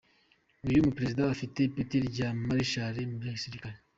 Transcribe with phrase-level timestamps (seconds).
[0.67, 3.75] Uyu mu Perezida afite ipeti rya Marshal mu bya gisirikare.